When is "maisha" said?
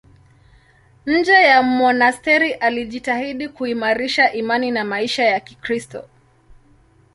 4.83-5.23